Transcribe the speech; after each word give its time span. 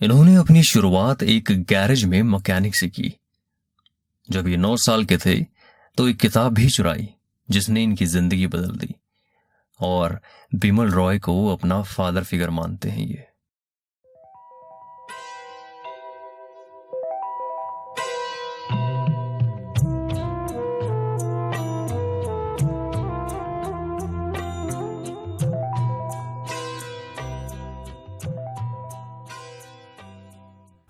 इन्होंने 0.00 0.34
अपनी 0.34 0.62
शुरुआत 0.62 1.22
एक 1.22 1.50
गैरेज 1.68 2.04
में 2.04 2.22
मकैनिक 2.22 2.74
से 2.74 2.88
की। 2.88 3.12
जब 4.28 4.48
ये 4.48 4.56
नौ 4.56 4.76
साल 4.76 5.04
के 5.04 5.16
थे 5.16 5.34
तो 5.98 6.08
एक 6.08 6.16
किताब 6.16 6.54
भी 6.54 6.68
चुराई, 6.70 7.08
जिसने 7.48 7.82
इनकी 7.82 8.06
ज़िंदगी 8.06 8.46
बदल 8.46 8.76
दी। 8.76 8.94
और 9.80 10.20
बिमल 10.54 10.90
रॉय 10.90 11.18
को 11.18 11.46
अपना 11.48 11.82
फादर 11.82 12.24
फिगर 12.24 12.50
मानते 12.50 12.90
हैं 12.90 13.06
ये। 13.06 13.26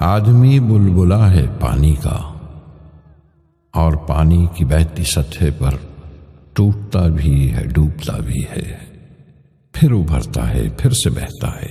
आदमी 0.00 0.58
बुलबुला 0.60 1.26
है 1.26 1.46
पानी 1.58 1.94
का, 1.96 2.18
और 3.74 3.96
पानी 4.06 4.46
की 4.58 4.64
बहती 4.64 5.04
सतह 5.04 5.50
पर 5.50 5.74
टूटता 6.56 7.00
भी 7.08 7.46
है, 7.46 7.66
डूबता 7.66 8.12
भी 8.18 8.40
है, 8.42 8.62
फिर 9.74 9.92
उभरता 9.92 10.42
है, 10.42 10.68
फिर 10.76 10.92
से 10.92 11.10
बहता 11.10 11.48
है। 11.50 11.68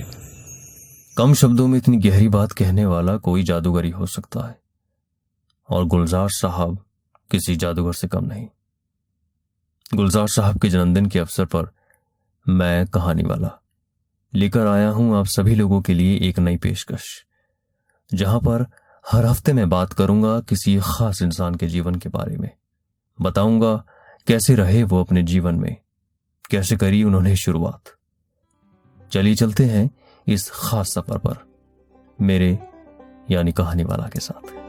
कम 1.16 1.34
शब्दों 1.34 1.66
में 1.68 1.76
इतनी 1.78 1.96
गहरी 1.96 2.28
बात 2.28 2.52
कहने 2.52 2.84
वाला 2.86 3.16
कोई 3.18 3.42
जादूगरी 3.42 3.90
हो 3.90 4.06
सकता 4.06 4.46
है, 4.46 4.56
और 5.68 5.84
गुलजार 5.84 6.28
साहब 6.30 6.78
किसी 7.30 7.56
जादूगर 7.56 7.92
से 7.92 8.08
कम 8.08 8.24
नहीं। 8.24 8.46
गुलजार 9.94 10.28
साहब 10.28 10.58
के 10.58 10.68
जन्मदिन 10.68 11.06
के 11.06 11.18
अवसर 11.18 11.44
पर 11.44 11.70
मैं 12.46 12.86
कहानी 12.86 13.22
वाला 13.22 13.50
लेकर 14.32 14.66
आया 14.66 14.88
हूँ 14.88 15.16
आप 15.16 15.26
सभी 15.28 15.54
लोगों 15.54 15.80
के 15.82 15.94
लिए 15.94 16.16
एक 16.28 16.38
नई 16.38 16.56
पेशकश। 16.56 17.08
जहाँ 18.14 18.40
पर 18.40 18.66
हर 19.04 19.26
हफ़्ते 19.26 19.52
मैं 19.52 19.68
बात 19.68 19.92
करूँगा 19.92 20.38
किसी 20.40 20.78
खास 20.82 21.22
इंसान 21.22 21.54
के 21.54 21.66
जीवन 21.66 21.94
के 21.94 22.08
बारे 22.08 22.36
में। 22.36 22.50
बताऊँगा 23.18 23.74
कैसे 24.26 24.54
रहे 24.54 24.82
वो 24.82 25.00
अपने 25.00 25.22
जीवन 25.22 25.54
में, 25.54 25.76
कैसे 26.50 26.76
करी 26.76 27.02
उन्होंने 27.04 27.36
शुरुआत। 27.36 27.94
चलिए 29.12 29.34
चलते 29.34 29.64
हैं 29.64 29.88
इस 30.26 30.50
खास 30.50 30.92
सफ़र 30.92 31.18
पर, 31.18 31.36
मेरे 32.20 32.58
यानी 33.30 33.52
कहानी 33.52 33.84
वाला 33.84 34.08
के 34.08 34.20
साथ। 34.20 34.59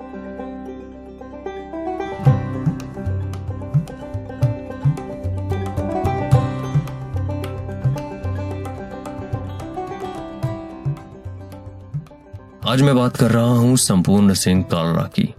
आज 12.72 12.82
मैं 12.82 12.96
बात 12.96 13.18
कर 13.18 13.32
रहा 13.32 13.44
हूँ 13.44 13.78
संपूर्ण 13.78 14.34
सिंह 14.34 14.64
कालरा 14.64 15.04
की, 15.04 15.34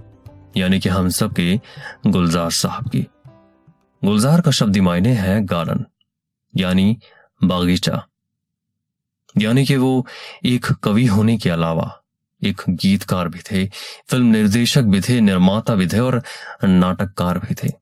यानी 0.56 0.80
कि 0.80 0.88
हम 0.88 1.08
सब 1.08 1.32
के 1.32 1.60
गुलजार 2.06 2.50
साहब 2.50 2.88
की। 2.90 3.06
गुलजार 4.04 4.40
का 4.40 4.50
शब्द 4.50 4.76
मायने 4.76 5.12
है 5.12 5.44
गार्डन 5.44 5.84
यानी 6.56 6.98
बागीचा। 7.44 8.06
यानी 9.38 9.64
कि 9.64 9.76
वो 9.76 10.06
एक 10.44 10.66
कवि 10.66 11.06
होने 11.06 11.38
के 11.38 11.50
अलावा 11.50 12.02
एक 12.42 12.62
गीतकार 12.68 13.28
भी 13.28 13.38
थे, 13.38 13.66
फ़िल्म 14.08 14.26
निर्देशक 14.26 14.82
भी 14.82 15.00
थे, 15.00 15.20
निर्माता 15.20 15.74
भी 15.74 15.86
थे 15.86 15.98
और 15.98 16.22
नाटककार 16.64 17.38
भी 17.38 17.54
थे। 17.54 17.72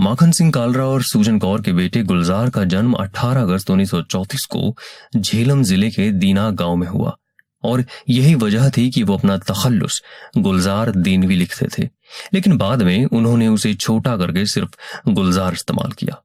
माखन 0.00 0.30
सिंह 0.30 0.52
कालरा 0.52 0.84
और 0.84 1.02
सूजन 1.02 1.38
कौर 1.38 1.62
के 1.62 1.72
बेटे 1.72 2.02
गुलजार 2.02 2.50
का 2.50 2.64
जन्म 2.64 2.94
18 2.94 3.42
अगस्त 3.42 3.70
1934 3.70 4.46
को 4.46 4.76
झेलम 5.16 5.62
ज़िले 5.62 5.90
के 5.90 6.10
दीना 6.10 6.50
गाँव 6.50 6.76
में 6.76 6.88
हुआ। 6.88 7.16
और 7.64 7.84
यही 8.08 8.34
वजह 8.34 8.68
थी 8.70 8.88
कि 8.90 9.02
वो 9.02 9.16
अपना 9.16 9.36
तखल्लुस 9.38 10.02
गुलजार 10.38 10.90
दीनवी 10.90 11.36
लिखते 11.36 11.66
थे। 11.78 11.88
लेकिन 12.34 12.56
बाद 12.58 12.82
में 12.82 13.04
उन्होंने 13.04 13.48
उसे 13.48 13.74
छोटा 13.74 14.16
करके 14.16 14.44
सिर्फ़ 14.46 15.10
गुलजार 15.10 15.52
इस्तेमाल 15.52 15.92
किया। 15.92 16.22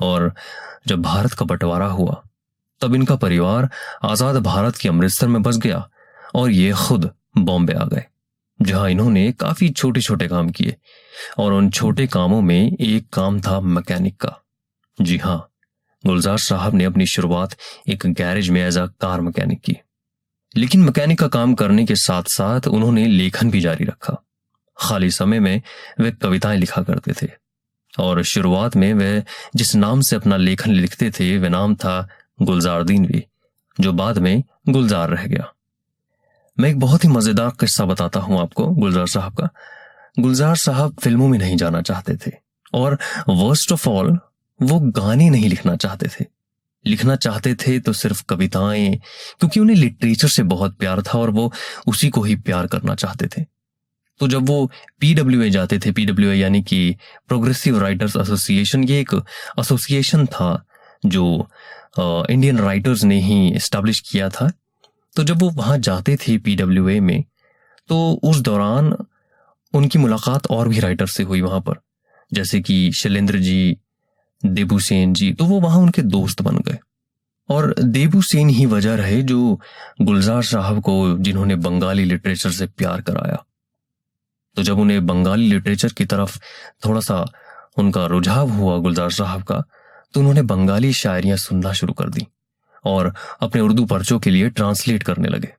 और 0.00 0.32
जब 0.88 1.02
भारत 1.02 1.32
का 1.32 1.44
बंटवारा 1.44 1.86
हुआ, 1.86 2.22
तब 2.80 2.94
इनका 2.94 3.16
परिवार 3.16 3.68
आज़ाद 4.04 4.36
भारत 4.36 4.76
के 4.76 4.88
अमृतसर 4.88 5.28
में 5.28 5.42
बस 5.42 5.56
गया 5.56 5.88
और 6.34 6.50
ये 6.50 6.72
खुद 6.78 7.10
बॉम्बे 7.38 7.72
आ 7.72 7.84
गए, 7.84 8.04
जहाँ 8.60 8.90
इन्होंने 8.90 9.30
काफ़ी 9.32 9.68
छोटे 9.68 10.00
छोटे 10.00 10.28
काम 10.28 10.50
किए। 10.50 10.76
और 11.38 11.52
उन 11.52 11.70
छोटे 11.70 12.06
कामों 12.06 12.40
में 12.42 12.72
एक 12.72 13.08
काम 13.08 13.40
था 13.40 13.60
मैकेनिक 13.60 14.16
का। 14.16 14.34
जी 14.98 15.16
हाँ 15.16 15.38
गुलजार 16.04 16.38
साहब 16.38 16.74
ने 16.74 16.84
अपनी 16.84 17.06
शुरुआत 17.06 17.56
एक 17.88 18.06
गैरेज 18.06 18.48
में 18.50 18.60
एज 18.62 18.78
अ 18.78 18.86
कार 19.00 19.20
मैकेनिक 19.20 19.60
की। 19.60 19.76
लेकिन 20.56 20.80
मैकेनिक 20.80 21.18
का 21.18 21.28
काम 21.28 21.54
करने 21.54 21.84
के 21.84 21.94
साथ 21.94 22.22
साथ 22.28 22.68
उन्होंने 22.68 23.06
लेखन 23.06 23.50
भी 23.50 23.60
जारी 23.60 23.84
रखा। 23.84 24.22
खाली 24.76 25.10
समय 25.10 25.40
में 25.40 25.62
वे 26.00 26.10
कविताएँ 26.10 26.58
लिखा 26.58 26.82
करते 26.82 27.12
थे 27.22 27.30
और 27.98 28.22
शुरुआत 28.22 28.76
में 28.76 28.94
वे 28.94 29.24
जिस 29.56 29.74
नाम 29.76 30.00
से 30.00 30.16
अपना 30.16 30.36
लेखन 30.36 30.70
लिखते 30.70 31.10
थे 31.10 31.38
वह 31.38 31.48
नाम 31.48 31.74
था 31.74 32.08
गुलजार 32.42 32.82
दीनवी 32.82 33.24
जो 33.80 33.92
बाद 33.92 34.18
में 34.18 34.42
गुलजार 34.68 35.10
रह 35.10 35.26
गया। 35.26 35.52
मैं 36.60 36.70
एक 36.70 36.78
बहुत 36.78 37.04
ही 37.04 37.08
मज़ेदार 37.08 37.50
किस्सा 37.50 37.84
बताता 37.84 38.20
हूँ 38.20 38.40
आपको 38.40 38.66
गुलजार 38.66 39.06
साहब 39.06 39.34
का। 39.34 39.48
गुलजार 40.18 40.56
साहब 40.56 40.96
फ़िल्मों 41.00 41.28
में 41.28 41.38
नहीं 41.38 41.56
जाना 41.56 41.82
चाहते 41.82 42.16
थे 42.26 42.32
और 42.74 42.98
वर्स्ट 43.28 43.72
ऑफ़ 43.72 43.88
ऑल 43.88 44.18
वो 44.62 44.80
गाने 44.80 45.30
नहीं 45.30 45.48
लिखना 45.48 45.76
चाहते 45.76 46.08
थे। 46.08 46.35
लिखना 46.86 47.16
चाहते 47.16 47.54
थे 47.56 47.78
तो 47.80 47.92
सिर्फ़ 47.92 48.22
कविताएँ, 48.28 48.96
क्योंकि 49.40 49.60
उन्हें 49.60 49.76
लिटरेचर 49.76 50.28
से 50.28 50.42
बहुत 50.44 50.76
प्यार 50.78 51.02
था 51.02 51.18
और 51.18 51.30
वो 51.30 51.52
उसी 51.86 52.08
को 52.08 52.22
ही 52.22 52.34
प्यार 52.36 52.66
करना 52.66 52.94
चाहते 52.94 53.26
थे। 53.28 53.44
तो 54.20 54.28
जब 54.28 54.48
वो 54.48 54.70
ए 55.04 55.50
जाते 55.50 55.78
थे 55.78 55.90
ए 55.90 56.34
यानी 56.36 56.62
कि 56.62 56.96
प्रोग्रेसिव 57.28 57.78
राइटर्स 57.78 58.16
एसोसिएशन 58.16 58.84
ये 58.84 59.00
एक 59.00 59.14
एसोसिएशन 59.60 60.26
था 60.26 60.50
जो 61.06 61.26
इंडियन 61.98 62.58
राइटर्स 62.58 63.04
ने 63.04 63.20
ही 63.20 63.48
इस्टेब्लिश 63.48 64.00
किया 64.00 64.28
था। 64.28 64.50
तो 65.16 65.24
जब 65.24 65.40
वो 65.40 65.50
वहाँ 65.50 65.78
जाते 65.78 66.16
थे 66.18 66.34
ए 66.34 67.00
में 67.00 67.22
तो 67.88 67.98
उस 68.24 68.40
दौरान 68.40 68.94
उनकी 69.74 69.98
मुलाकात 69.98 70.46
और 70.46 70.68
भी 70.68 70.80
राइटर 70.80 71.06
से 71.06 71.22
हुई 71.22 71.40
वहाँ 71.40 71.60
पर। 71.60 71.80
जैसे 72.32 72.60
कि 72.60 72.92
शैलेंद्र 72.92 73.38
जी 73.38 73.76
देबू 74.48 74.78
सेन 74.78 75.12
जी 75.14 75.32
तो 75.32 75.44
वो 75.44 75.60
वहाँ 75.60 75.78
उनके 75.78 76.02
दोस्त 76.02 76.42
बन 76.42 76.56
गए। 76.58 76.78
और 77.48 77.74
देबू 77.80 78.22
सेन 78.22 78.48
ही 78.48 78.66
वजह 78.66 78.94
रहे 78.94 79.22
जो 79.22 79.60
गुलजार 80.02 80.42
साहब 80.42 80.80
को 80.82 81.16
जिन्होंने 81.18 81.56
बंगाली 81.56 82.04
लिटरेचर 82.04 82.50
से 82.50 82.66
प्यार 82.66 83.00
कराया। 83.00 83.44
तो 84.56 84.62
जब 84.62 84.78
उन्हें 84.78 85.06
बंगाली 85.06 85.48
लिटरेचर 85.48 85.92
की 85.92 86.04
तरफ़ 86.04 86.38
थोड़ा 86.86 87.00
सा 87.00 87.24
उनका 87.78 88.06
रुझाव 88.06 88.50
हुआ 88.50 88.76
गुलजार 88.78 89.10
साहब 89.10 89.42
का 89.42 89.62
तो 90.14 90.20
उन्होंने 90.20 90.42
बंगाली 90.42 90.92
शायरियाँ 90.92 91.36
सुनना 91.36 91.72
शुरू 91.72 91.92
कर 91.92 92.08
दी 92.08 92.26
और 92.84 93.14
अपने 93.40 93.60
उर्दू 93.60 93.84
पर्चों 93.84 94.18
के 94.18 94.30
लिए 94.30 94.48
ट्रांसलेट 94.50 95.02
करने 95.02 95.28
लगे। 95.28 95.52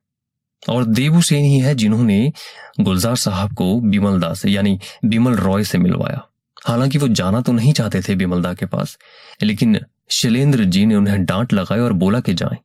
और 0.70 0.86
देबू 0.86 1.22
सेन 1.22 1.46
ही 1.46 1.60
है 1.60 1.76
जिन्होंने 1.76 2.32
गुलजार 2.80 3.16
साहब 3.16 3.54
को 3.54 3.80
बिमल 3.82 4.20
दास 4.20 4.46
यानी 4.46 4.80
बिमल 5.06 5.36
रॉय 5.36 5.64
से 5.64 5.78
मिलवाया। 5.78 6.28
हालाँकि 6.68 6.98
वो 6.98 7.08
जाना 7.10 7.42
तो 7.42 7.52
नहीं 7.52 7.74
चाहते 7.74 8.02
थे 8.02 8.16
बिमलदा 8.16 8.54
के 8.54 8.66
पास, 8.66 8.98
लेकिन 9.44 9.80
शैलेंद्र 10.12 10.64
जी 10.66 10.86
ने 10.86 10.96
उन्हें 10.96 11.24
डांट 11.26 11.54
लगाई 11.54 11.80
और 11.80 11.94
बोला 11.96 12.20
कि 12.20 12.34
जाएँ। 12.34 12.58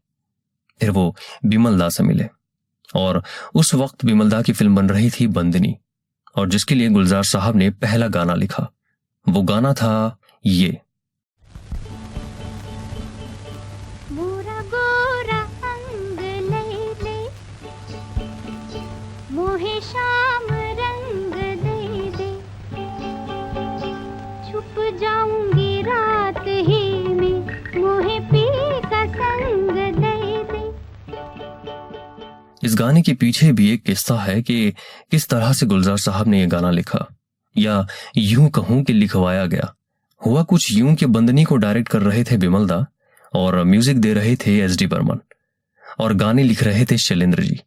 फिर 0.80 0.90
वो 0.90 1.14
बिमलदा 1.44 1.88
से 1.88 2.02
मिले 2.02 2.28
और 2.94 3.22
उस 3.54 3.74
वक्त 3.74 4.04
बिमलदा 4.04 4.40
की 4.42 4.52
फ़िल्म 4.52 4.74
बन 4.76 4.88
रही 4.88 5.10
थी 5.10 5.26
बंदनी, 5.28 5.76
और 6.36 6.48
जिसके 6.48 6.74
लिए 6.74 6.88
गुलजार 6.88 7.22
साहब 7.24 7.56
ने 7.56 7.70
पहला 7.72 8.08
गाना 8.08 8.34
लिखा 8.34 8.68
वो 9.26 9.42
गाना 9.42 9.72
था 9.74 10.18
ये 10.44 10.78
इस 32.62 32.74
गाने 32.74 33.02
के 33.02 33.12
पीछे 33.12 33.52
भी 33.52 33.70
एक 33.70 33.82
किस्सा 33.82 34.16
है 34.16 34.40
कि 34.42 34.70
किस 35.10 35.28
तरह 35.28 35.52
से 35.52 35.66
गुलजार 35.66 35.96
साहब 35.96 36.28
ने 36.28 36.40
यह 36.40 36.48
गाना 36.48 36.70
लिखा, 36.70 37.06
या 37.56 37.86
यूँ 38.16 38.48
कहूँ 38.50 38.82
कि 38.84 38.92
लिखवाया 38.92 39.46
गया। 39.46 39.74
हुआ 40.20 40.42
कुछ 40.42 40.70
यूँ 40.72 40.94
कि 40.94 41.06
बंदनी 41.06 41.44
को 41.44 41.56
डायरेक्ट 41.56 41.88
कर 41.88 42.02
रहे 42.02 42.24
थे 42.24 42.36
बिमलदा 42.36 42.84
और 43.32 43.62
म्यूज़िक 43.64 43.98
दे 43.98 44.12
रहे 44.14 44.36
थे 44.36 44.58
एस 44.60 44.76
डी 44.76 44.86
बर्मन 44.86 45.20
और 46.00 46.14
गाने 46.14 46.42
लिख 46.42 46.62
रहे 46.62 46.84
थे 46.84 46.98
शैलेंद्र 46.98 47.42
जी। 47.42 47.60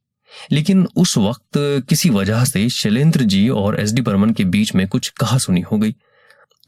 लेकिन 0.52 0.88
उस 0.96 1.18
वक्त 1.18 1.58
किसी 1.90 2.10
वजह 2.10 2.44
से 2.44 2.68
शैलेंद्र 2.70 3.24
जी 3.24 3.48
और 3.50 3.80
एस 3.80 3.94
डी 3.94 4.02
बर्मन 4.02 4.32
के 4.32 4.44
बीच 4.46 4.74
में 4.76 4.88
कुछ 4.88 5.10
कहा 5.10 5.38
सुनी 5.38 5.62
हो 5.62 5.78
गई। 5.78 5.96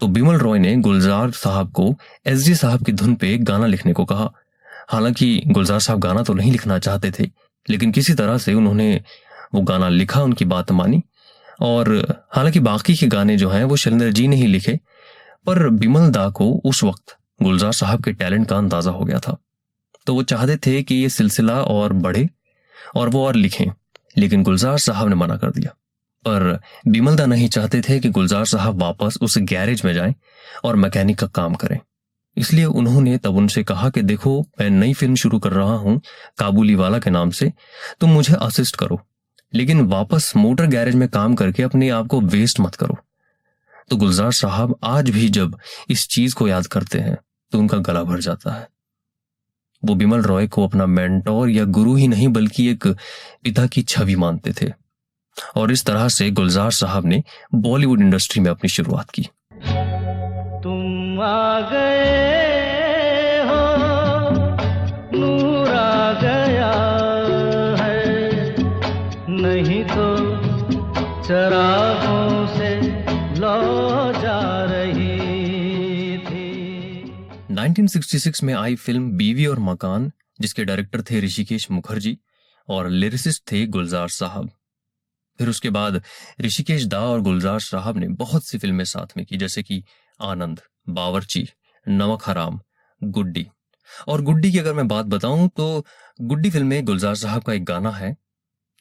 तो 0.01 0.07
बिमल 0.07 0.37
रॉय 0.37 0.59
ने 0.59 0.75
गुलजार 0.75 1.31
साहब 1.31 1.71
को 1.71 1.93
एस 2.25 2.45
डी 2.45 2.55
साहब 2.55 2.85
की 2.85 2.91
धुन 2.91 3.15
पे 3.15 3.37
गाना 3.37 3.65
लिखने 3.65 3.93
को 3.93 4.05
कहा। 4.05 4.31
हालाँकि 4.89 5.41
गुलजार 5.47 5.79
साहब 5.79 5.99
गाना 5.99 6.23
तो 6.23 6.33
नहीं 6.33 6.51
लिखना 6.51 6.79
चाहते 6.79 7.11
थे 7.11 7.29
लेकिन 7.69 7.91
किसी 7.91 8.13
तरह 8.13 8.37
से 8.37 8.53
उन्होंने 8.53 9.01
वो 9.55 9.61
गाना 9.61 9.89
लिखा, 9.89 10.21
उनकी 10.21 10.45
बात 10.45 10.71
मानी। 10.71 11.03
और 11.61 12.15
हालाँकि 12.35 12.59
बाकी 12.59 12.95
के 12.95 13.07
गाने 13.07 13.37
जो 13.37 13.49
हैं, 13.49 13.63
वो 13.63 13.75
शैलेंद्र 13.75 14.11
जी 14.11 14.27
ने 14.27 14.35
ही 14.35 14.47
लिखे, 14.47 14.79
पर 15.45 15.69
बिमल 15.69 16.09
दा 16.09 16.29
को 16.29 16.61
उस 16.65 16.83
वक्त 16.83 17.17
गुलजार 17.41 17.71
साहब 17.71 18.03
के 18.03 18.11
टैलेंट 18.11 18.47
का 18.47 18.57
अंदाज़ा 18.57 18.91
हो 18.91 19.05
गया 19.05 19.19
था। 19.19 19.37
तो 20.05 20.13
वो 20.13 20.23
चाहते 20.23 20.57
थे 20.57 20.83
कि 20.83 20.95
ये 20.95 21.09
सिलसिला 21.09 21.61
और 21.61 21.93
बढ़े 21.93 22.29
और 22.95 23.09
वो 23.09 23.25
और 23.25 23.35
लिखें, 23.35 23.65
लेकिन 24.17 24.43
गुलजार 24.43 24.77
साहब 24.77 25.07
ने 25.07 25.15
मना 25.15 25.37
कर 25.37 25.51
दिया। 25.51 25.71
पर 26.27 26.59
बिमल 26.87 27.15
दा 27.15 27.25
नहीं 27.25 27.49
चाहते 27.49 27.81
थे 27.81 27.99
कि 27.99 28.09
गुलजार 28.09 28.45
साहब 28.45 28.81
वापस 28.81 29.17
उस 29.21 29.37
गैरेज 29.37 29.81
में 29.85 29.93
जाएँ 29.93 30.15
और 30.63 30.75
मैकेनिक 30.75 31.19
का 31.19 31.27
काम 31.27 31.55
करें। 31.55 31.79
इसलिए 32.37 32.65
उन्होंने 32.65 33.17
तब 33.17 33.35
उनसे 33.37 33.63
कहा 33.63 33.89
कि 33.89 34.01
देखो, 34.01 34.41
मैं 34.61 34.69
नई 34.69 34.93
फ़िल्म 34.93 35.15
शुरू 35.15 35.39
कर 35.39 35.51
रहा 35.51 35.75
हूँ, 35.75 35.99
काबुली 36.39 36.75
वाला 36.75 36.99
के 36.99 37.09
नाम 37.09 37.29
से। 37.31 37.51
तुम 37.99 38.09
मुझे 38.09 38.33
असिस्ट 38.35 38.75
करो, 38.75 38.99
लेकिन 39.53 39.81
वापस 39.87 40.31
मोटर 40.35 40.65
गैरेज 40.65 40.95
में 40.95 41.07
काम 41.09 41.35
करके 41.35 41.63
अपने 41.63 41.89
आप 41.89 42.07
को 42.07 42.21
वेस्ट 42.21 42.59
मत 42.59 42.75
करो। 42.75 42.97
तो 43.89 43.95
गुलजार 43.95 44.31
साहब 44.31 44.75
आज 44.83 45.09
भी 45.09 45.29
जब 45.29 45.57
इस 45.89 46.07
चीज़ 46.07 46.35
को 46.35 46.47
याद 46.47 46.67
करते 46.67 46.99
हैं 46.99 47.17
तो 47.51 47.59
उनका 47.59 47.77
गला 47.77 48.03
भर 48.03 48.19
जाता 48.19 48.51
है। 48.51 48.67
वो 49.83 49.95
बिमल 49.95 50.21
रॉय 50.21 50.47
को 50.47 50.67
अपना 50.67 50.85
मेंटोर 50.85 51.49
या 51.49 51.63
गुरु 51.65 51.95
ही 51.95 52.07
नहीं, 52.07 52.27
बल्कि 52.27 52.67
एक 52.67 52.87
पिता 53.43 53.65
की 53.67 53.81
छवि 53.83 54.15
मानते 54.15 54.53
थे। 54.61 54.71
और 55.55 55.71
इस 55.71 55.85
तरह 55.85 56.07
से 56.09 56.29
गुलजार 56.31 56.71
साहब 56.71 57.05
ने 57.05 57.23
बॉलीवुड 57.55 58.01
इंडस्ट्री 58.01 58.41
में 58.41 58.49
अपनी 58.51 58.69
शुरुआत 58.69 59.09
की। 59.09 59.23
तुम 60.63 60.96
आ 61.21 61.59
गए 61.69 63.41
हो, 63.47 63.61
नूर 65.17 65.69
आ 65.69 66.13
गया 66.21 66.71
है। 67.81 68.55
नहीं 69.29 69.83
तो 69.85 70.07
चरागों 71.23 72.47
से 72.47 72.69
लो 73.39 73.57
जा 74.21 74.39
रही 74.63 76.17
थी। 76.17 76.47
1966 77.51 78.43
में 78.43 78.53
आई 78.53 78.75
फ़िल्म 78.75 79.11
बीवी 79.11 79.45
और 79.45 79.59
मकान, 79.59 80.11
जिसके 80.41 80.65
डायरेक्टर 80.65 81.01
थे 81.01 81.21
ऋषिकेश 81.21 81.71
मुखर्जी 81.71 82.17
और 82.69 82.89
लिरिसिस्ट 82.89 83.51
थे 83.51 83.65
गुलजार 83.65 84.07
साहब। 84.07 84.49
फिर 85.39 85.49
उसके 85.49 85.69
बाद 85.69 86.01
ऋषिकेश 86.41 86.85
दा 86.85 86.99
और 87.01 87.21
गुलजार 87.21 87.59
साहब 87.59 87.97
ने 87.97 88.07
बहुत 88.15 88.45
सी 88.45 88.57
फ़िल्में 88.57 88.83
साथ 88.85 89.17
में 89.17 89.25
की, 89.25 89.37
जैसे 89.37 89.63
कि 89.63 89.83
आनंद, 90.19 90.61
बावर्ची, 90.89 91.47
नमक 91.85 92.23
हराम, 92.25 92.59
गुड्डी। 93.01 93.47
और 94.07 94.21
गुड्डी 94.21 94.51
की 94.51 94.59
अगर 94.59 94.73
मैं 94.73 94.87
बात 94.87 95.05
बताऊँ 95.05 95.49
तो 95.57 95.85
गुड्डी 96.21 96.49
फ़िल्म 96.49 96.67
में 96.67 96.85
गुलजार 96.85 97.15
साहब 97.15 97.43
का 97.43 97.53
एक 97.53 97.65
गाना 97.65 97.91
है, 97.91 98.15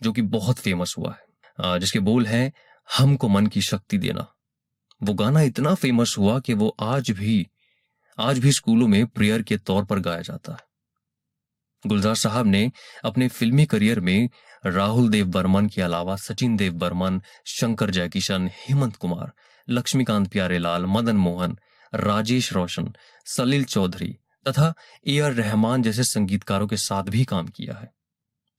जो 0.01 0.13
कि 0.13 0.23
बहुत 0.23 0.59
फ़ेमस 0.59 0.95
हुआ 0.99 1.13
है 1.13 1.79
जिसके 1.81 1.99
बोल 2.01 2.27
हैं, 2.27 2.53
हमको 2.89 3.29
मन 3.29 3.47
की 3.47 3.61
शक्ति 3.63 3.99
देना। 3.99 4.27
वो 5.01 5.15
गाना 5.15 5.41
इतना 5.43 5.75
फ़ेमस 5.75 6.15
हुआ 6.19 6.39
कि 6.41 6.55
वो 6.55 6.69
आज 6.81 7.11
भी 7.11 7.47
आज 8.19 8.39
भी 8.39 8.53
स्कूलों 8.53 8.87
में 8.89 9.07
प्रेयर 9.07 9.43
के 9.43 9.57
तौर 9.59 9.85
पर 9.85 9.99
गाया 9.99 10.21
जाता 10.21 10.53
है। 10.53 10.66
गुलजार 11.87 12.15
साहब 12.15 12.47
ने 12.47 12.71
अपने 13.05 13.29
फिल्मी 13.29 13.67
करियर 13.67 14.01
में 14.01 14.29
राहुल 14.67 15.09
देव 15.09 15.27
बर्मन 15.27 15.67
के 15.67 15.83
अलावा 15.83 16.17
सचिन 16.17 16.57
देव 16.57 16.73
बर्मन, 16.73 17.21
शंकर 17.47 17.91
जयकिशन, 17.91 18.51
हेमंत 18.55 18.97
कुमार, 18.97 19.33
लक्ष्मीकांत 19.69 20.29
प्यारेलाल, 20.29 20.87
मदन 20.87 21.17
मोहन, 21.17 21.59
राजेश 21.95 22.53
रोशन, 22.53 22.95
सलील 23.27 23.65
चौधरी 23.65 24.17
तथा 24.49 24.75
ए 25.07 25.19
आर 25.21 25.33
रहमान 25.33 25.83
जैसे 25.83 26.05
संगीतकारों 26.05 26.67
के 26.67 26.77
साथ 26.77 27.03
भी 27.03 27.25
काम 27.25 27.47
किया 27.47 27.75
है। 27.75 27.93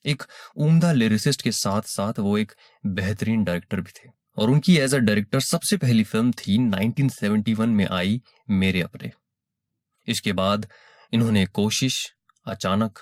एक 0.06 0.24
उम्दा 0.56 0.92
लिरिसिस्ट 0.92 1.42
के 1.42 1.52
साथ 1.52 1.82
साथ 1.82 2.20
वो 2.20 2.38
एक 2.38 2.52
बेहतरीन 2.86 3.44
डायरेक्टर 3.44 3.82
भी 3.82 3.92
थे 3.92 4.10
और 4.38 4.50
उनकी 4.50 4.78
एज 4.78 4.96
अ 4.96 4.98
डायरेक्टर 4.98 5.40
सबसे 5.40 5.78
पहली 5.78 6.04
फ़िल्म 6.04 6.32
थी 6.32 6.58
1971 6.70 7.68
में 7.68 7.88
आई 7.88 8.22
मेरे 8.50 8.82
अपने। 8.82 9.12
इसके 10.08 10.34
बाद 10.34 10.68
इन्होंने 11.14 11.46
कोशिश, 11.46 12.14
अचानक 12.46 13.00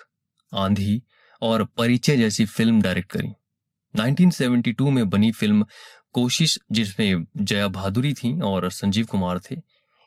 आंधी 0.53 1.01
और 1.41 1.65
परिचय 1.65 2.17
जैसी 2.17 2.45
फ़िल्म 2.45 2.81
डायरेक्ट 2.81 3.11
करी। 3.11 3.29
1972 3.99 4.89
में 4.89 5.09
बनी 5.09 5.31
फ़िल्म 5.31 5.65
कोशिश, 6.13 6.59
जिसमें 6.71 7.25
जया 7.37 7.67
भादुरी 7.67 8.13
थी 8.13 8.41
और 8.41 8.71
संजीव 8.71 9.05
कुमार 9.05 9.39
थे, 9.39 9.55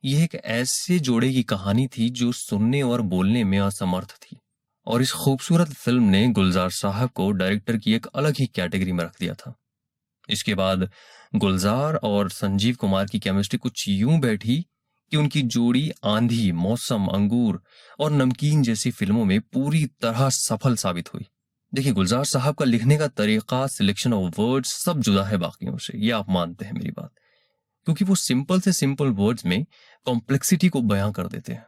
यह 0.05 0.25
एक 0.25 0.35
ऐसे 0.35 0.99
जोड़े 0.99 1.33
की 1.33 1.43
कहानी 1.43 1.87
थी 1.87 2.11
जो 2.11 2.33
सुनने 2.33 2.83
और 2.83 3.01
बोलने 3.01 3.45
में 3.45 3.59
असमर्थ 3.59 4.11
थी। 4.11 4.37
और 4.87 5.03
इस 5.03 5.13
खूबसूरत 5.13 5.69
फ़िल्म 5.69 6.03
ने 6.03 6.29
गुलजार 6.29 6.71
साहब 6.71 7.11
को 7.11 7.33
डायरेक्टर 7.33 7.77
की 7.77 7.93
एक 7.93 8.07
अलग 8.07 8.35
ही 8.41 8.47
कैटेगरी 8.47 8.93
में 8.93 9.05
रख 9.05 9.21
दिया 9.21 9.35
था। 9.35 9.55
इसके 10.29 10.55
बाद 10.55 10.91
गुलजार 11.35 11.95
और 11.95 12.31
संजीव 12.31 12.75
कुमार 12.75 13.07
की 13.07 13.19
केमिस्ट्री 13.19 13.59
कुछ 13.59 13.89
यूँ 13.89 14.21
बैठी 14.21 14.67
कि 15.11 15.17
उनकी 15.17 15.43
जोड़ी 15.43 15.93
आंधी 16.05 16.53
मौसम 16.53 17.07
अंगूर 17.07 17.63
और 17.99 18.11
नमकीन 18.11 18.63
जैसी 18.63 18.91
फ़िल्मों 18.91 19.25
में 19.25 19.41
पूरी 19.41 19.87
तरह 19.87 20.29
सफल 20.29 20.77
साबित 20.77 21.15
हुई। 21.15 21.27
देखिए 21.75 21.93
गुलजार 21.93 22.25
साहब 22.25 22.55
का 22.55 22.65
लिखने 22.65 22.99
का 22.99 23.09
तरीका 23.09 23.67
सिलेक्शन 23.67 24.13
ऑफ़ 24.13 24.41
वर्ड्स 24.41 24.85
सब 24.85 25.01
जुदा 25.01 25.25
है 25.25 25.37
बाकियों 25.37 25.79
से। 25.79 25.99
ये 25.99 26.11
आप 26.11 26.31
मानते 26.31 26.65
हैं 26.65 26.73
मेरी 26.73 26.91
बात। 26.91 27.11
क्योंकि 27.85 28.05
वो 28.05 28.15
सिंपल 28.15 28.61
से 28.61 28.73
सिंपल 28.73 29.07
वर्ड्स 29.07 29.47
में 29.47 29.67
कॉम्प्लेक्सिटी 30.05 30.69
को 30.69 30.83
बयां 30.83 31.13
कर 31.13 31.27
देते 31.27 31.53
हैं। 31.53 31.67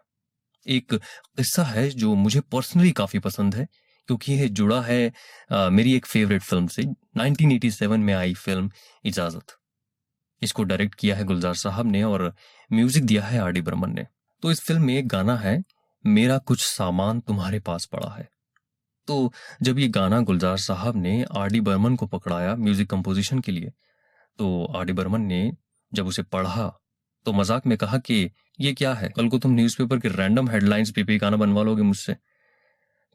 एक 0.67 0.95
किस्सा 1.37 1.65
है 1.65 1.91
जो 1.91 2.15
मुझे 2.15 2.41
पर्सनली 2.41 2.91
काफ़ी 2.91 3.19
पसंद 3.19 3.55
है 3.55 3.69
क्योंकि 4.07 4.33
यह 4.33 4.49
जुड़ा 4.49 4.81
है 4.83 5.13
आ, 5.53 5.69
मेरी 5.69 5.95
एक 5.95 6.07
फेवरेट 6.07 6.43
फ़िल्म 6.43 6.67
से। 6.67 6.83
1987 7.17 7.99
में 7.99 8.15
आई 8.15 8.35
फ़िल्म 8.35 8.71
इजाज़त। 9.05 9.60
इसको 10.43 10.65
डायरेक्ट 10.65 10.95
किया 10.95 11.17
है 11.17 11.25
गुलजार 11.25 11.55
साहब 11.57 11.87
ने 11.87 12.03
और 12.03 12.33
म्यूज़िक 12.71 13.05
दिया 13.05 13.23
है 13.25 13.41
आर 13.41 13.53
डी 13.53 13.61
बर्मन 13.61 13.95
ने। 13.95 14.07
तो 14.43 14.51
इस 14.51 14.61
फ़िल्म 14.61 14.83
में 14.83 14.97
एक 14.97 15.09
गाना 15.09 15.37
है, 15.37 15.63
मेरा 16.05 16.39
कुछ 16.41 16.65
सामान 16.65 17.21
तुम्हारे 17.21 17.61
पास 17.61 17.85
पड़ा 17.87 18.15
है। 18.15 18.29
तो 19.09 19.33
जब 19.63 19.79
ये 19.79 19.89
गाना 19.91 20.21
गुलजार 20.23 20.57
साहब 20.59 20.97
ने 20.97 21.25
आर 21.37 21.49
डी 21.49 21.61
बर्मन 21.61 21.97
को 21.97 22.07
पकड़ाया 22.09 22.55
म्यूज़िक 22.57 22.91
कंपोजिशन 22.91 23.41
के 23.41 23.53
लिए 23.53 23.73
तो 24.39 24.65
आर 24.67 24.85
डी 24.85 24.93
बर्मन 24.93 25.23
ने 25.23 25.51
जब 25.93 26.07
उसे 26.07 26.23
पढ़ा 26.25 26.67
तो 27.27 27.33
मज़ाक 27.33 27.67
में 27.67 27.77
कहा 27.79 27.99
कि 27.99 28.31
ये 28.59 28.73
क्या 28.73 28.93
है? 28.95 29.09
कल 29.09 29.29
को 29.29 29.39
तुम 29.39 29.53
न्यूज़पेपर 29.53 29.99
के 29.99 30.09
रैंडम 30.09 30.49
हेडलाइंस 30.51 30.91
पे 30.91 31.03
भी 31.03 31.17
गाना 31.19 31.37
बनवा 31.37 31.63
लोगे 31.63 31.83
मुझसे। 31.83 32.17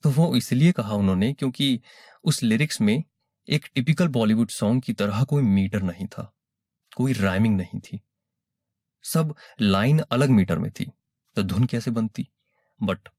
तो 0.03 0.09
वो 0.11 0.35
इसलिए 0.35 0.71
कहा 0.71 0.93
उन्होंने 0.93 1.31
क्योंकि 1.33 1.79
उस 2.23 2.41
लिरिक्स 2.43 2.81
में 2.81 3.03
एक 3.47 3.65
टिपिकल 3.75 4.07
बॉलीवुड 4.09 4.49
सॉन्ग 4.49 4.83
की 4.83 4.93
तरह 4.93 5.23
कोई 5.23 5.43
मीटर 5.43 5.81
नहीं 5.81 6.07
था। 6.07 6.31
कोई 6.95 7.13
राइमिंग 7.13 7.57
नहीं 7.57 7.79
थी। 7.79 7.99
सब 9.03 9.33
लाइन 9.61 9.99
अलग 10.01 10.29
मीटर 10.29 10.59
में 10.59 10.69
थी 10.71 10.91
तो 11.37 11.43
धुन 11.43 11.65
कैसे 11.65 11.91
बनती? 11.91 12.27
बट 12.79 13.09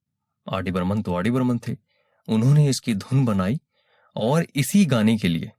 आर 0.47 0.63
डी 0.63 0.71
बर्मन 0.71 1.03
तो 1.03 1.15
आर 1.15 1.23
डी 1.23 1.31
बर्मन 1.31 1.59
थे। 1.59 1.77
उन्होंने 2.29 2.69
इसकी 2.69 2.95
धुन 2.95 3.25
बनाई 3.25 3.61
और 4.17 4.47
इसी 4.55 4.85
गाने 4.87 5.17
के 5.19 5.29
लिए 5.29 5.53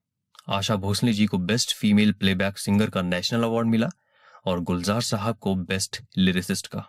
आशा 0.50 0.76
भोसले 0.76 1.14
जी 1.14 1.26
को 1.26 1.38
बेस्ट 1.38 1.76
फीमेल 1.76 2.12
प्लेबैक 2.14 2.58
सिंगर 2.58 2.90
का 2.90 3.02
नेशनल 3.02 3.44
अवार्ड 3.44 3.68
मिला 3.68 3.90
और 4.46 4.60
गुलजार 4.60 5.02
साहब 5.02 5.38
को 5.38 5.56
बेस्ट 5.56 6.02
लिरिसिस्ट 6.18 6.68
का। 6.68 6.86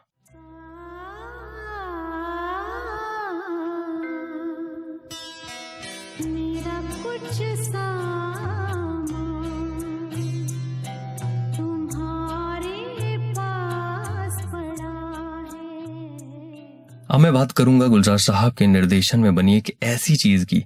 अब 17.18 17.22
मैं 17.22 17.32
बात 17.34 17.52
करूँगा 17.52 17.86
गुलजार 17.86 18.18
साहब 18.18 18.52
के 18.54 18.66
निर्देशन 18.66 19.20
में 19.20 19.34
बनी 19.34 19.56
एक 19.56 19.70
ऐसी 19.82 20.16
चीज़ 20.16 20.44
की, 20.46 20.58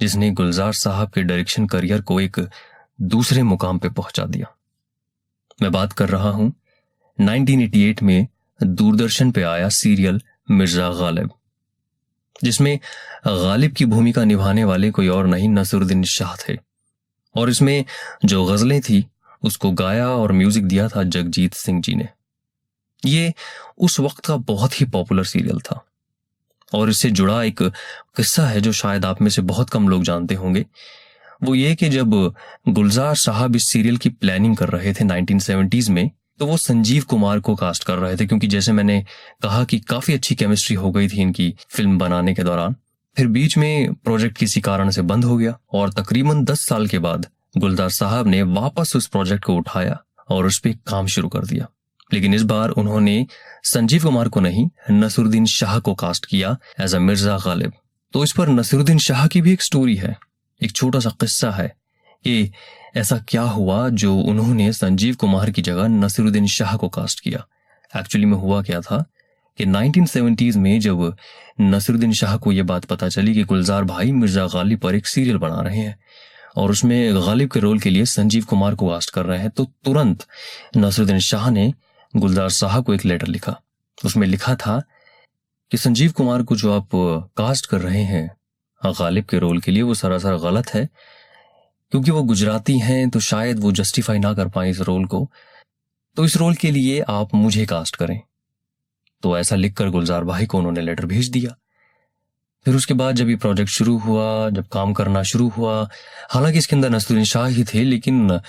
जिसने 0.00 0.30
गुलजार 0.30 0.72
साहब 0.72 1.10
के 1.10 1.22
डायरेक्शन 1.22 1.66
करियर 1.66 2.00
को 2.00 2.18
एक 2.20 2.36
दूसरे 3.00 3.42
मुकाम 3.42 3.78
पे 3.78 3.88
पहुँचा 3.88 4.24
दिया। 4.24 4.46
मैं 5.62 5.70
बात 5.72 5.92
कर 5.92 6.08
रहा 6.08 6.30
हूँ 6.30 6.52
1988 7.18 8.02
में 8.02 8.26
दूरदर्शन 8.60 9.30
पे 9.30 9.42
आया 9.42 9.68
सीरियल 9.68 10.20
मिर्ज़ा 10.50 10.88
गालिब, 10.90 11.30
जिसमें 12.44 12.78
गालिब 13.26 13.72
की 13.72 13.84
भूमिका 13.84 14.24
निभाने 14.24 14.64
वाले 14.64 14.90
कोई 14.90 15.08
और 15.08 15.26
नहीं 15.26 15.48
नसरुद्दीन 15.48 16.04
शाह 16.08 16.36
थे। 16.38 16.58
और 17.34 17.50
इसमें 17.50 17.84
जो 18.24 18.44
गजलें 18.44 18.80
थी, 18.80 19.04
उसको 19.42 19.72
गाया 19.72 20.08
और 20.08 20.32
म्यूज़िक 20.32 20.66
दिया 20.66 20.88
था 20.88 21.02
जगजीत 21.02 21.54
सिंह 21.54 21.80
जी 21.80 21.94
ने। 21.94 22.08
ये 23.06 23.32
उस 23.78 24.00
वक्त 24.00 24.24
का 24.26 24.36
बहुत 24.36 24.80
ही 24.80 24.86
पॉपुलर 24.86 25.24
सीरियल 25.24 25.60
था। 25.60 25.84
और 26.72 26.90
इससे 26.90 27.10
जुड़ा 27.10 27.42
एक 27.42 27.62
किस्सा 28.16 28.46
है 28.46 28.60
जो 28.60 28.72
शायद 28.72 29.04
आप 29.04 29.22
में 29.22 29.30
से 29.30 29.42
बहुत 29.42 29.70
कम 29.70 29.88
लोग 29.88 30.02
जानते 30.02 30.34
होंगे। 30.34 30.64
वो 31.42 31.54
ये 31.54 31.74
कि 31.74 31.88
जब 31.88 32.10
गुलजार 32.68 33.14
साहब 33.14 33.56
इस 33.56 33.70
सीरियल 33.72 33.96
की 33.96 34.08
प्लानिंग 34.10 34.56
कर 34.56 34.68
रहे 34.68 34.92
थे 34.92 35.04
1970s 35.04 35.88
में 35.88 36.10
तो 36.40 36.46
वो 36.46 36.56
संजीव 36.56 37.02
कुमार 37.02 37.40
को 37.40 37.54
कास्ट 37.54 37.84
कर 37.84 37.96
रहे 37.96 38.16
थे, 38.16 38.26
क्योंकि 38.26 38.46
जैसे 38.46 38.72
मैंने 38.72 39.04
कहा 39.42 39.64
कि 39.64 39.78
काफ़ी 39.80 40.14
अच्छी 40.14 40.34
केमिस्ट्री 40.34 40.76
हो 40.76 40.90
गई 40.90 41.08
थी 41.08 41.20
इनकी 41.22 41.54
फ़िल्म 41.68 41.98
बनाने 41.98 42.34
के 42.34 42.42
दौरान, 42.42 42.74
फिर 43.16 43.26
बीच 43.26 43.56
में 43.58 43.94
प्रोजेक्ट 43.94 44.38
किसी 44.38 44.60
कारण 44.60 44.90
से 44.90 45.02
बंद 45.02 45.24
हो 45.24 45.36
गया 45.36 45.58
और 45.72 45.92
तकरीबन 45.92 46.44
दस 46.44 46.66
साल 46.68 46.86
के 46.86 46.98
बाद 46.98 47.26
गुलजार 47.58 47.90
साहब 47.90 48.26
ने 48.26 48.42
वापस 48.42 48.92
उस 48.96 49.06
प्रोजेक्ट 49.06 49.44
को 49.44 49.54
उठाया 49.54 49.98
और 50.28 50.46
उस 50.46 50.58
पर 50.58 50.72
काम 50.86 51.06
शुरू 51.06 51.28
कर 51.28 51.44
दिया। 51.44 51.66
लेकिन 52.10 52.34
इस 52.34 52.42
बार 52.42 52.68
उन्होंने 52.70 53.26
संजीव 53.64 54.02
कुमार 54.02 54.28
को 54.28 54.40
नहीं, 54.40 54.68
नसरुद्दीन 54.90 55.46
शाह 55.46 55.78
को 55.78 55.94
कास्ट 55.94 56.26
किया 56.26 56.56
एज 56.80 56.94
अ 56.94 56.98
मिर्ज़ा 56.98 57.38
गालिब। 57.38 57.72
तो 58.14 58.24
इस 58.24 58.32
पर 58.32 58.48
नसरुद्दीन 58.48 58.98
शाह 58.98 59.26
की 59.26 59.40
भी 59.42 59.52
एक 59.52 59.62
स्टोरी 59.62 59.96
है, 59.96 60.16
एक 60.60 60.72
छोटा 60.72 61.00
सा 61.00 61.10
किस्सा 61.10 61.50
है 61.50 61.68
कि 62.24 62.50
ऐसा 62.96 63.18
क्या 63.28 63.42
हुआ 63.42 63.88
जो 63.88 64.14
उन्होंने 64.16 64.72
संजीव 64.72 65.14
कुमार 65.14 65.50
की 65.50 65.62
जगह 65.62 65.88
नसरुद्दीन 65.88 66.46
शाह 66.46 66.76
को 66.76 66.88
कास्ट 66.88 67.20
किया। 67.20 67.46
एक्चुअली 67.96 68.26
में 68.26 68.36
हुआ 68.36 68.62
क्या 68.62 68.80
था 68.80 69.04
कि 69.58 69.64
1970s 69.64 70.56
में 70.56 70.80
जब 70.80 71.16
नसरुद्दीन 71.60 72.12
शाह 72.12 72.36
को 72.36 72.52
यह 72.52 72.62
बात 72.62 72.84
पता 72.84 73.08
चली 73.08 73.34
कि 73.34 73.44
गुलजार 73.44 73.84
भाई 73.84 74.12
मिर्ज़ा 74.12 74.46
गालिब 74.46 74.78
पर 74.78 74.94
एक 74.94 75.06
सीरियल 75.06 75.36
बना 75.38 75.60
रहे 75.60 75.78
हैं 75.78 75.98
और 76.56 76.70
उसमें 76.70 77.14
गालिब 77.16 77.50
के 77.50 77.60
रोल 77.60 77.78
के 77.78 77.90
लिए 77.90 78.04
संजीव 78.04 78.44
कुमार 78.44 78.74
को 78.74 78.88
कास्ट 78.88 79.10
कर 79.10 79.24
रहे 79.24 79.38
हैं 79.38 79.50
तो 79.50 79.64
तुरंत 79.84 80.24
नसरुद्दीन 80.76 81.18
शाह 81.18 81.50
ने 81.50 81.72
गुलजार 82.16 82.48
साहब 82.48 82.84
को 82.84 82.94
एक 82.94 83.04
लेटर 83.04 83.26
लिखा। 83.26 83.60
उसमें 84.04 84.26
लिखा 84.26 84.54
था 84.54 84.82
कि 85.70 85.76
संजीव 85.76 86.12
कुमार 86.12 86.42
को 86.42 86.56
जो 86.56 86.80
आप 86.80 86.88
कास्ट 87.36 87.66
कर 87.66 87.80
रहे 87.80 88.02
हैं 88.02 88.36
गालिब 88.86 89.24
के 89.24 89.38
रोल 89.38 89.60
के 89.60 89.72
लिए, 89.72 89.82
वो 89.82 89.94
सरासर 89.94 90.36
गलत 90.36 90.74
है। 90.74 90.88
क्योंकि 91.90 92.10
वो 92.10 92.22
गुजराती 92.22 92.78
हैं 92.78 93.10
तो 93.10 93.20
शायद 93.20 93.58
वो 93.58 93.72
जस्टिफाई 93.72 94.18
ना 94.18 94.34
कर 94.34 94.48
पाए 94.48 94.70
इस 94.70 94.80
रोल 94.80 95.06
को। 95.06 95.30
तो 96.16 96.24
इस 96.24 96.36
रोल 96.36 96.54
के 96.54 96.70
लिए 96.70 97.00
आप 97.00 97.34
मुझे 97.34 97.66
कास्ट 97.66 97.96
करें। 97.96 98.20
तो 99.22 99.38
ऐसा 99.38 99.56
लिखकर 99.56 99.88
गुलजार 99.88 100.24
भाई 100.24 100.46
को 100.46 100.58
उन्होंने 100.58 100.80
लेटर 100.80 101.06
भेज 101.06 101.28
दिया। 101.28 101.56
फिर 102.64 102.76
उसके 102.76 102.94
बाद 102.94 103.14
जब 103.14 103.28
ये 103.28 103.36
प्रोजेक्ट 103.36 103.70
शुरू 103.70 103.98
हुआ, 103.98 104.50
जब 104.50 104.68
काम 104.68 104.92
करना 104.92 105.22
शुरू 105.22 105.48
हुआ, 105.48 105.88
हालाँकि 106.30 106.58
इसके 106.58 106.76
अंदर 106.76 106.90
नसरुद्दीन 106.90 107.24
शाह 107.24 107.46
ही 107.46 107.64
थे, 107.64 107.84
लेकिन 107.84 108.40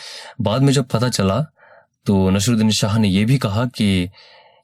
बाद 0.42 0.62
में 0.62 0.74
जब 0.74 0.86
पता 0.86 1.10
चला 1.10 1.46
तो 2.06 2.30
नसरुद्दीन 2.30 2.72
शाह 2.72 2.98
ने 2.98 3.08
यह 3.08 3.26
भी 3.26 3.38
कहा 3.38 3.66
कि 3.66 4.10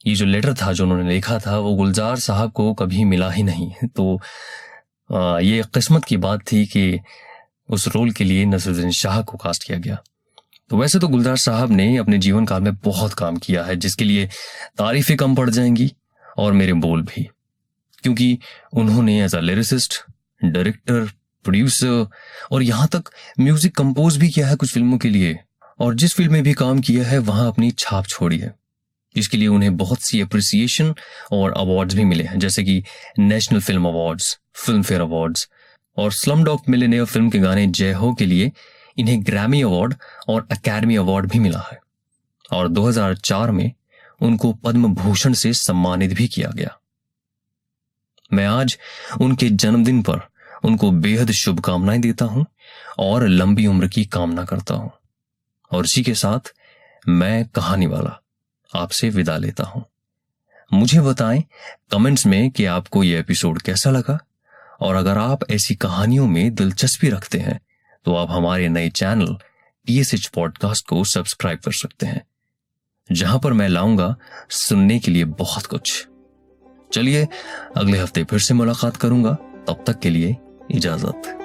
ये 0.07 0.15
जो 0.15 0.25
लेटर 0.25 0.53
था, 0.53 0.73
जो 0.73 0.83
उन्होंने 0.83 1.13
लिखा 1.13 1.39
था, 1.39 1.57
वो 1.57 1.75
गुलजार 1.75 2.15
साहब 2.15 2.51
को 2.51 2.73
कभी 2.73 3.03
मिला 3.03 3.31
ही 3.31 3.43
नहीं। 3.43 3.71
तो 3.87 4.21
ये 5.39 5.63
किस्मत 5.73 6.05
की 6.05 6.17
बात 6.17 6.41
थी 6.51 6.65
कि 6.65 6.99
उस 7.69 7.87
रोल 7.87 8.11
के 8.11 8.23
लिए 8.23 8.45
नसरुद्दीन 8.45 8.91
शाह 8.91 9.21
को 9.21 9.37
कास्ट 9.37 9.63
किया 9.63 9.77
गया। 9.77 9.97
तो 10.69 10.77
वैसे 10.77 10.99
तो 10.99 11.07
गुलजार 11.07 11.37
साहब 11.37 11.71
ने 11.71 11.97
अपने 11.97 12.17
जीवन 12.17 12.45
काल 12.45 12.61
में 12.61 12.75
बहुत 12.75 13.13
काम 13.13 13.37
किया 13.37 13.63
है, 13.63 13.75
जिसके 13.75 14.05
लिए 14.05 14.29
तारीफें 14.77 15.17
कम 15.17 15.35
पड़ 15.35 15.49
जाएँगी 15.49 15.91
और 16.37 16.53
मेरे 16.53 16.73
बोल 16.73 17.01
भी। 17.01 17.29
क्योंकि 18.03 18.39
उन्होंने 18.73 19.23
as 19.25 19.35
a 19.35 19.39
lyricist 19.39 20.03
director 20.43 21.01
producer 21.43 22.07
और 22.51 22.63
यहाँ 22.63 22.87
तक 22.87 23.03
म्यूज़िक 23.39 23.75
कंपोज 23.75 24.17
भी 24.17 24.29
किया 24.29 24.47
है 24.47 24.55
कुछ 24.55 24.73
फ़िल्मों 24.73 24.97
के 24.97 25.09
लिए। 25.09 25.39
और 25.81 25.95
जिस 25.95 26.13
फ़िल्म 26.15 26.33
में 26.33 26.43
भी 26.43 26.53
काम 26.53 26.79
किया 26.79 27.07
है, 27.07 27.17
वहाँ 27.17 27.47
अपनी 27.47 27.71
छाप 27.71 28.05
छोड़ी 28.05 28.37
है। 28.37 28.55
इसके 29.15 29.37
लिए 29.37 29.47
उन्हें 29.47 29.77
बहुत 29.77 30.01
सी 30.01 30.21
अप्रिसिएशन 30.21 30.93
और 31.31 31.51
अवार्ड्स 31.51 31.95
भी 31.95 32.03
मिले 32.03 32.23
हैं, 32.23 32.39
जैसे 32.39 32.63
कि 32.63 32.83
national 33.19 33.59
film 33.59 33.85
awards 33.85 34.39
Filmfare 34.81 35.01
awards 35.01 35.49
और 35.97 36.11
स्लम 36.11 36.43
डॉग 36.43 36.61
मिलेनियर 36.69 37.05
फ़िल्म 37.05 37.29
के 37.29 37.39
गाने 37.39 37.67
जय 37.67 37.91
हो 37.91 38.13
के 38.13 38.25
लिए 38.25 38.51
इन्हें 38.97 39.25
ग्रैमी 39.25 39.61
अवार्ड 39.61 39.95
और 40.27 40.47
अकेडमी 40.51 40.95
अवार्ड 40.95 41.29
भी 41.29 41.39
मिला 41.39 41.69
है। 41.71 41.79
और 42.53 42.67
2004 42.67 43.49
में 43.49 43.71
उनको 44.21 44.53
पद्म 44.53 44.93
भूषण 44.93 45.33
से 45.33 45.53
सम्मानित 45.53 46.13
भी 46.13 46.27
किया 46.27 46.51
गया। 46.55 46.79
मैं 48.33 48.45
आज 48.45 48.77
उनके 49.21 49.49
जन्मदिन 49.49 50.01
पर 50.01 50.19
उनको 50.63 50.91
बेहद 50.91 51.31
शुभकामनाएँ 51.31 51.99
देता 51.99 52.25
हूँ 52.25 52.45
और 52.99 53.27
लंबी 53.27 53.65
उम्र 53.65 53.87
की 53.87 54.05
कामना 54.05 54.45
करता 54.45 54.73
हूँ। 54.73 54.91
और 55.71 55.85
इसी 55.85 56.03
के 56.03 56.13
साथ 56.15 56.53
मैं 57.05 57.45
कहानी 57.45 57.87
वाला 57.87 58.19
आपसे 58.71 59.09
विदा 59.09 59.37
लेता 59.37 59.63
हूँ। 59.63 59.83
मुझे 60.71 61.01
बताएँ 61.01 61.43
कमेंट्स 61.91 62.25
में 62.25 62.49
कि 62.51 62.65
आपको 62.65 63.03
यह 63.03 63.19
एपिसोड 63.19 63.61
कैसा 63.61 63.89
लगा, 63.89 64.19
और 64.81 64.95
अगर 64.95 65.17
आप 65.17 65.49
ऐसी 65.51 65.75
कहानियों 65.75 66.27
में 66.27 66.53
दिलचस्पी 66.55 67.09
रखते 67.09 67.39
हैं 67.39 67.59
तो 68.05 68.15
आप 68.15 68.31
हमारे 68.31 68.69
नए 68.69 68.89
चैनल 68.89 69.35
पीएसएच 69.87 70.27
पॉडकास्ट 70.27 70.87
को 70.87 71.03
सब्सक्राइब 71.03 71.59
कर 71.59 71.71
सकते 71.71 72.05
हैं, 72.05 72.21
जहाँ 73.09 73.39
पर 73.39 73.53
मैं 73.53 73.67
लाऊँगा 73.69 74.15
सुनने 74.49 74.99
के 74.99 75.11
लिए 75.11 75.25
बहुत 75.25 75.65
कुछ। 75.65 76.07
चलिए, 76.93 77.27
अगले 77.77 77.97
हफ़्ते 77.97 78.23
फिर 78.23 78.39
से 78.39 78.53
मुलाकात 78.53 78.97
करूँगा, 78.97 79.33
तब 79.67 79.83
तक 79.87 79.99
के 79.99 80.09
लिए 80.09 80.35
इजाज़त। 80.71 81.37